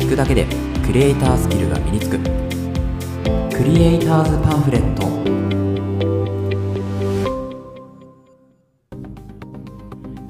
[0.00, 0.46] 聞くだけで
[0.84, 2.18] クリエイタースキルが身につく。
[2.18, 5.04] クリエイターズパンフレット。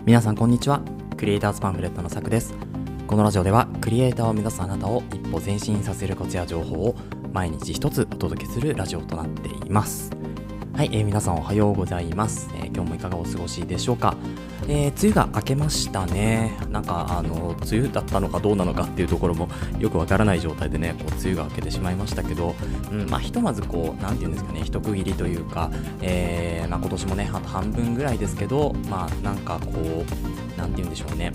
[0.05, 0.83] 皆さんこんにちは。
[1.17, 2.55] クリエイターズパンフレットのさくです。
[3.07, 6.95] このラジオではクリエイターを目指すあなたを一歩前進させるコツや情報を
[7.33, 10.11] 毎日一つお届けするラジオとなっています。
[10.77, 14.17] はい、えー、皆さんおはようございます、えー、今日もいかがお過ごしでしょうか、
[14.67, 16.53] えー、梅雨が明けましたね。
[16.69, 19.49] なんかあの梅雨だったのかどうなのかっていうところも
[19.79, 22.57] よくわからない状態でねこう梅雨が明けてしまいましたけど、
[22.91, 25.71] うんまあ、ひとまずこうなんていうんですかね一区切りというか、
[26.03, 31.33] えーまあ、今年もねあと半分ぐらいですけどまあなんかこうなんて言うんでしょうね。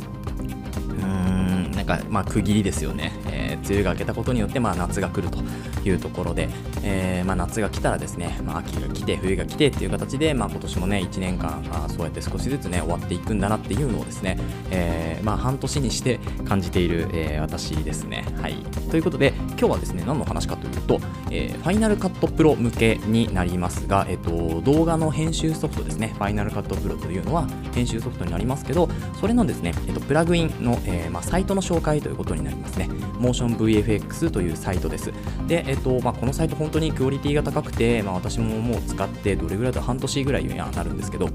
[0.89, 5.39] うーんなんかまあ区切りですよね、えー、梅雨が明けたことによってまあ夏が来ると。
[5.85, 6.49] いうところで、
[6.83, 14.37] えー、まあ、夏が来たらですね、まあ、秋が来て冬が来てっていう形で、まあ、今年もね1年間あそうやって少しずつね終わっていくんだなっていうのをですね、
[14.71, 18.25] えー、まあ、半年にして感じている、えー、私ですね。
[18.41, 18.55] はい、
[18.89, 28.87] ということで今日はですね何の話かというと、えファイナルカットプロ向けになりますが、えっと、動画の編集ソフトですねファイナルカットプロというのは編集ソフトになりますけど
[29.19, 32.87] それのですね、えっと、プラグインの、えまあ、サイトの紹介ということになりますね。
[33.19, 35.11] モーション VFX というサイトです。
[35.47, 41.27] で、えっとまあ、このサイト本当にクオリティが高くて、まあ、私ももう使ってどれぐらいだ半年ぐらいにはなるんですけど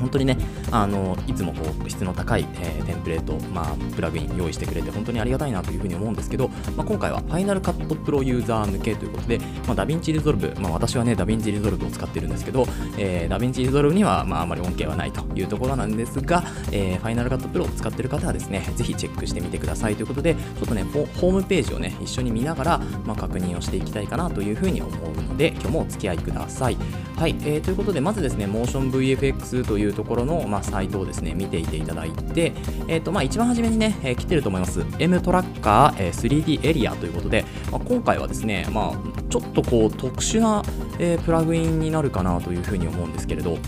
[0.00, 0.36] 本当にね、
[0.70, 12.66] あのいつもこう質の高い、えー、テンプレート、まあ、プラグイン用意してくれて本当にありがたいなというふうに思うんですけど、まあ、今回は Final Cut Pro ユーザー向けということで、まあ、 DaVinci Resolve、まあ、私はね、 DaVinci Resolve を使ってるんですけど、
[12.98, 26.76] えー、 DaVinci Resolve には、まあ、あまり恩恵はないというところなんですが、えー、Final Cut Pro を使ってる方はですね、ぜひチェックしてみてくださいということで、ちょっとね、ホームページをね、一緒に見ながら、まあ、確認をしていきたいかなというふうに思うので、今日もお付き合いください。
[27.16, 32.52] はい、えー、ということで、まずですね、モーション VFX というところの、まあ、サイトをですね、見ていていただいて、
[32.88, 40.62] えっ、ー、と、まあ、一番初めにね、えー、来てると思います、M トラッカー、えー、3D エリアということで、まあ、今回はですね、まあ、ちょっとこう、特殊な、
[40.98, 43.58] えー、プラグインになるかなというふうに思うんですけれど、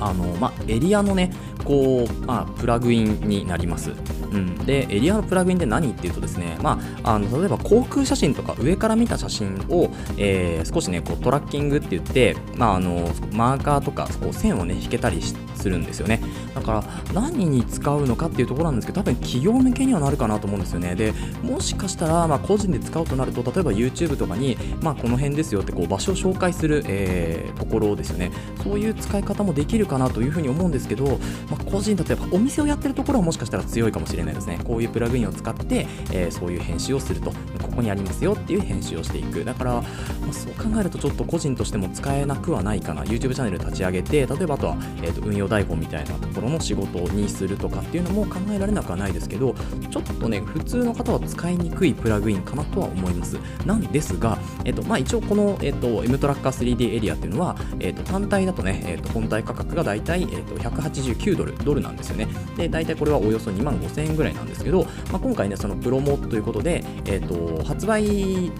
[0.00, 1.32] あの、まあ、エリアのね、
[1.64, 3.92] こう、まあ、プラグインになります。
[4.32, 16.20] うん、でエリアのプラグインって何っていうとですね、まあ、あの例えば航空写真とか上から見た写真を、えー、少しねこうトラッキングって言って、まあ、あのマーカーとかこう線をね引けたりするんですよね。
[16.54, 20.94] だから何に使うのかっていうところなんですけど多分企業向けにはなるかなと思うんですよね。
[20.94, 21.12] で
[21.42, 28.32] もしかしたらまあ個人で使うとなると例えば YouTube とかに、まあ、この辺ですよってこう場所を紹介する、えー、ところですよね。
[28.62, 31.04] そういう使い方もできるかなというふうに思うんですけど、
[31.50, 34.21] まあ、個人例えばお店をやってるところはもしかしたら強いかもしれない。
[34.30, 34.60] ですね。
[34.62, 37.32] こういうプラグインを使って、えー、そういう編集をすると。
[37.72, 39.44] ここにありますよっていう編集をしていく。
[39.44, 39.82] だから、ま
[40.28, 43.02] あ、そう考えるとちょっと個人としても使えなくはないかな。
[43.02, 49.54] YouTube チャンネル立ち上げて例えばあとは、えー、と運用台本みたいなところの仕事にするとかっていうのも考えられなくはないですけど
[49.90, 53.38] ちょっとね普通の方は使いにくいプラグインかなとは思います。
[53.66, 62.28] なんですが、えっとまあ、一応この、えっと、M トラッカー 3D エリアっていうのは、えっと、単体だとね、えっと、本体価格がだいたい、えっと、189ドルドルなんですよね。
[62.56, 68.52] で大体これはおよそ2万5000円ぐらいなんですけど、まあ、今回ねそのプロモということで、えっと、発売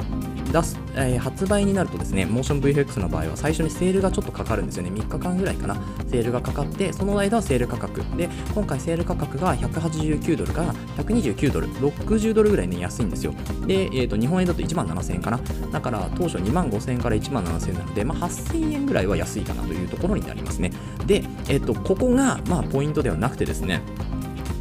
[0.52, 4.90] 出す、えー、発売になるとですね、モーション VFX の場合は最初にセールがちょっとかかるんですよね。
[4.90, 5.76] 3日間ぐらいかな。
[6.08, 8.02] セールがかかって、その間はセール価格。
[8.16, 13.34] で、今回セール価格が189ドルから129ドル、60ドルぐらいね、安いんですよ。
[13.66, 15.40] で、えー、と日本円だと1万7000円かな。
[15.72, 20.70] だから当初2万5000円から1万7000円なので、まあ、8000円ぐらいは安いかなというところになりますね。
[21.06, 23.80] で、えっ、ー、と、ここが、まあ、ポイントではなくてですね、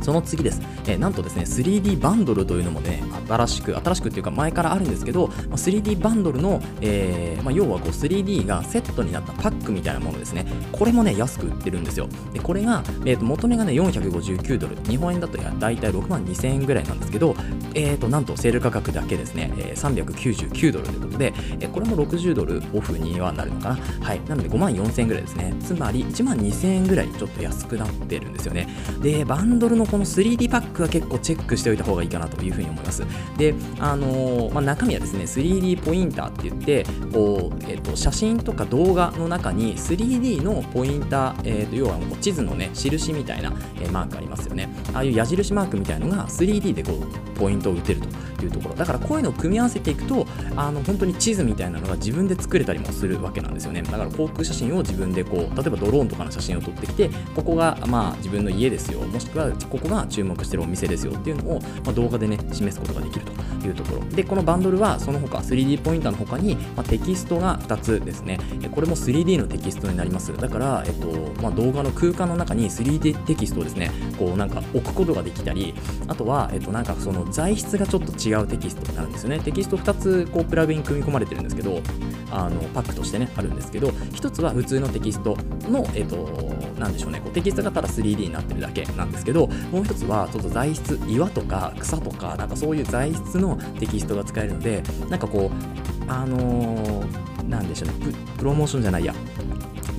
[0.01, 0.62] その次です。
[0.88, 10.45] え、なんとですね、3D バンドルというのもね、新しく、新しくっていうか前からあるんですけど、3D バンドルの、えー、まあ、要はこう 3D がセットになったパックみたいなものですね。
[10.72, 12.07] これもね、安く売ってるんですよ。
[12.34, 14.75] で、これが、えー、と元値がね、459ドル。
[14.88, 17.35] 日本円だとだいたい6万2000円ぐらいなんですけど、
[17.73, 23.75] えー、と、なんとセール価格だけですね、えー、399ドルということで、え、これも60ドルオフにはなるのかな。
[24.01, 24.22] はい。
[24.28, 25.53] なので5万4000円ぐらいですね。
[25.62, 28.68] つまり1万2000円ぐらいちょっと安くなってるんですよね。
[29.01, 33.04] で、バンドルのこの 3D パックは結構チェックしておいた方がいいかなというふうに思います。
[33.38, 43.51] で、あのー、まあ、中身はですね、3D ポインターって言って、こう、えっ、と、写真とか動画の中に 3D のポインター、えっ、と、要はこう地図のね、印みたいな、
[43.81, 44.69] えマークありますよね。
[44.94, 48.07] ああいう矢印マークみたいなのが 3D でこう、ポイントを打てると
[48.42, 48.76] ていうところ。
[48.76, 53.84] だからこういうのを組み合わせていくと、あの、本当に地図みたいなのが自分で作れたりもするわけなんですよね。
[53.84, 59.02] だから航空写真を自分でこう、例えばドローンとかの写真を撮ってきて、ここが、まあ、自分の家ですよ。
[59.02, 63.31] もしくは、ここが注目してるお店ですよっていうのを、ま、動画でね示すことができると
[63.68, 64.02] いうところ。
[64.16, 68.40] でこのバンドルはその他 3D ポインターの他に、まあ、テキストが2つですね。
[68.72, 70.36] これも 3D のテキストになります。
[70.36, 71.08] だから、えっと
[71.42, 75.74] まあ、動画の空間の中に 3D テキストをですねこうなんか置くことができたり
[76.08, 79.40] あとは、えっと、なんかその材質がちょっと違うテキストになるんですよね。
[79.40, 81.81] テキスト2つこうプラグイン組み込まれてるんですけど
[82.31, 85.38] あのパックとしてねあるんですけど1つは普通のテキスト
[85.69, 86.16] の、えっと、
[86.80, 87.19] なんでしょうね。
[87.19, 99.13] こうテキストがただ 3D になってるだけなんですけどもう1つはちょっと材質岩とか草とかなんかそういう材質のテキストが使えるのでなんかこうあのー、なんでしょうねプロモーションじゃないや。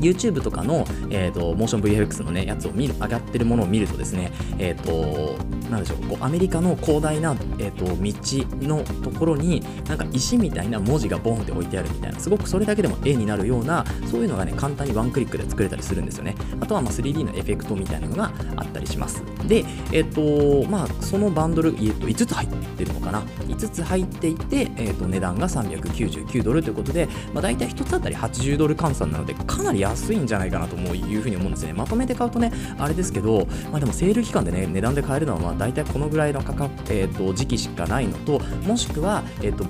[0.01, 5.37] YouTube とかの、えーと、モーション VFX のねやつを見る上がってるものを見るとですねえっ、ー、と
[5.73, 5.99] なんでしょう。
[6.07, 16.35] こうアメリカの広大な、えーと、道のところになんか石みたいな文字がボンって置いてあるみたいなすごくそれだけでも絵になるようなそういうのがね簡単にワンクリックで作れたりするんですよね。
[16.61, 19.23] あとはまあ 3D のエフェクトみたいなのがあったりします。
[19.47, 31.73] でえっ、ー、とまあそのバンドル、えー、と5つ入ってるのかな？5つ入っていて、えー、と値段が399ドルということで、まあ、大体1つあたり80ドル換算なのでかなり安いんじゃないかなともいうふうに思うんですね。
[31.73, 39.65] まとめて買うとねあれですけど、まあ、でもセール期間でね値段で買えるのはまあ大体このぐらいの価格、えー、と時期しかないのともしくは、えー、と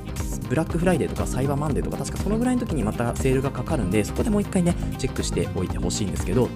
[0.48, 6.48] ブラックフライデーとかサイバーマンデーとか確かそのぐらいの時にまたセールがかかるんでそこでもう一回ねチェックしておいてほしいんですけど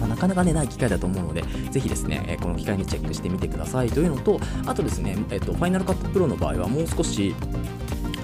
[0.00, 7.34] まあ、なかなかね、ない機会だと思うので、ぜひですね、えこの機会にチェックしてみてくださいというのと、あとですね、えっと、ファイナルカットプロの場合はもう少し、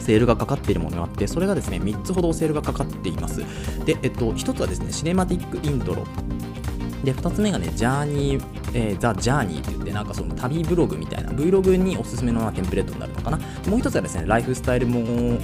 [0.00, 3.40] セールがかかっているものがあって、それがですね、3つほどセールがかかっています。
[3.84, 6.04] で、えっと、1つはですね、シネマティックイントロ。
[7.04, 13.38] で、2つ目がね、ジャーニーえー、ザ・ジャーニーって言って、なんかその旅ブログみたいな、Vlog におすすめのテンプレートになるのかな。
[13.66, 15.00] もう一つはですね、ライフスタイルも、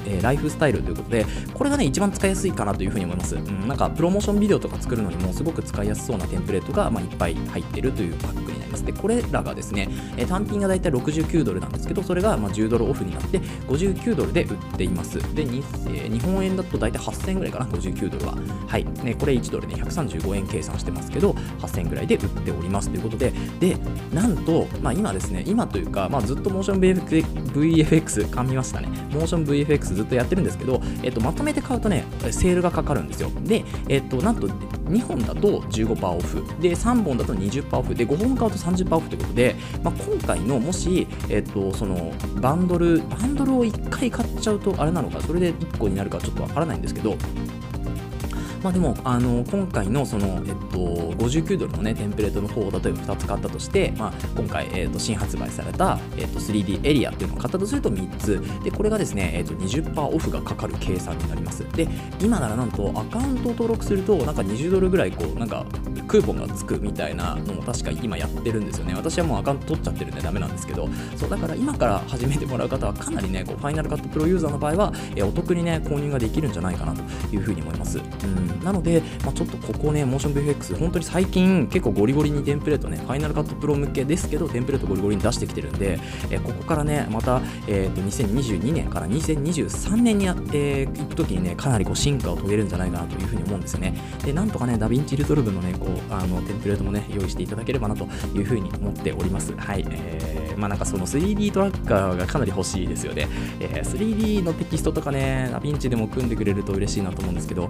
[0.07, 3.37] えー、ライフスタイルということで、これがね、一番使いやすいかなというふうに思います。
[3.37, 8.85] うん、なんか、プロモーションビデオとか作るのにも、すごく使いやすそうなテンプレートが、まあ、いっぱい入ってるというパックになります。
[8.85, 15.19] で、これらがですね、え、単品がだいたい69ドルなんですけど、それがま10ドルオフになって、59ドルで売っています。
[15.35, 18.37] で、にえー、日本円だと大体8000円ぐらいかな、59ドルは。
[18.67, 18.85] はい。
[19.05, 21.31] ね、これ1ドルで、ね、135円計算してますけど、
[21.61, 23.77] 8000円ぐらいで売っておりますということで、で、
[24.13, 33.31] なんと、まあ、今ですね、今というか、まあ、ずっとモーション VFX、噛みましたね、モーション VFX ずっとやってるんですけど、えっと、まとめて買うとね、セールがかかるんですよ。
[33.45, 34.49] で、えっと、なんと
[34.89, 47.17] 2本だと15%オフ、で、3本だと20%オフ、で、5本買うと30%オフということで、まあ、今回のもし、えっと、そのバンドル、バンドルを1回買っちゃうとあれなのか、それで1個になるかちょっとわからないんですけど、
[48.63, 50.79] まあ、でもあの今回のその、えっと、
[51.17, 58.43] 59ドルの、ね、テンプレートの方を例えば2つ買ったとして、まあ、今回、えっと、新発売された、えっと、3D エリアっていうのを買ったとすると3つ。
[58.65, 61.65] でこれがですね、えっと、20%オフがかかる計算になります。
[61.73, 61.89] で
[62.21, 65.65] 今ならなんとアカウントを登録するとなんか20ドルぐらいこうなんか
[66.09, 68.95] クーポンがつくみたいなのも確か今やってるんですよね。
[68.95, 70.89] 私はもうアカウント取っちゃってるんでダメなんですけど。
[71.17, 77.03] そうだから今から始めてもらう方はかなりねこうファイナルカットプロユーザーの場合は、えお得にね購入ができるんじゃないかなと
[77.35, 77.99] いうふうに思います。
[77.99, 78.46] うん。
[78.63, 85.99] なので、まあ、ちょっとここね、モーション VFX、本当に最近結構ゴリゴリにテンプレートね、ファイナルカットプロ向けですけど、テンプレートゴリゴリに出してきてるんで、
[86.31, 93.95] え、ここからね、また、えー、と2022年から2023年にやっていくときにね、かなりこう進化を遂げるんじゃないかなというふうに思うんですよね。
[94.25, 99.55] で、なんとかね、 DaVinci Resolve のね、こう、あの、テンプレートもね、用意していただければなというふうに思っております。
[99.57, 99.87] はい。
[99.91, 103.29] えー、まあなんかその 3D トラッカーがかなり欲しいですよね。
[103.61, 107.69] えー、3D のテキストとかね、ダヴィンチでも組んでくれると嬉しいなと思うんですけど、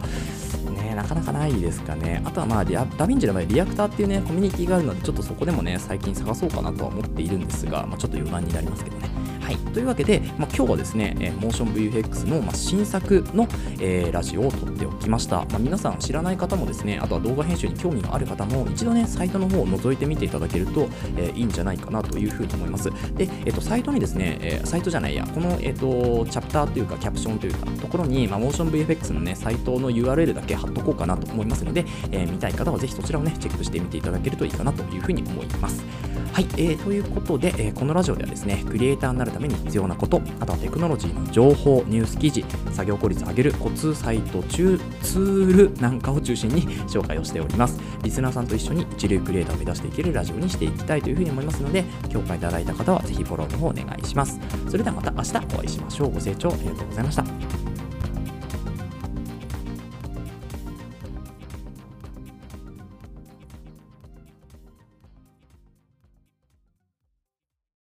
[0.71, 2.23] ね、なかなかないですかね。
[2.25, 9.09] あとはまあ、ダヴィンチの場合、リアクターっていうね、コミュニティがあるので、ちょっとそこでもね、最近探そうかなとは思っているんですが、まあ、ちょっと余談になりますけどね。
[9.47, 13.47] はい、というわけで、まあ、今日はですね、えー、 MotionVFX の、まあ、新作の、
[13.81, 22.91] えー、ラジオを撮っておきました、まあ、皆さん知らない方もですねあとは動画編集に興味がある方も一度ねサイトの方を覗いてみていただけると、えー、いいんじゃないかなというふうに思います。
[23.15, 35.85] で、えーと、サイトにですね、え、サイトじゃないやこの、えーと、チャプターというかキャプションというかところに、まあ、モーション VFX のねサイトの URL だけ貼っとこうかなと思いますので、え、見たい方はぜひそちらをねチェックしてみていただけるといいかなというふうに思います。
[36.33, 47.81] はい、えー、ということで、えー、このラジオではですね、クリエイターになるために必要なこと、あとはテクノロジーの情報、ニュース記事、作業効率を上げるコツサイト中ツールなんかを中心に 紹介をしております。
[48.03, 54.39] リスナーさんと一緒に一流クリエイターを目指していけるラジオにしていきたいというふうに思いますので、共感いただいた方はぜひフォローの方お願いします。
[54.69, 56.13] それではまた明日お会いしましょう。
[56.13, 57.76] ご清聴ありがとうございました。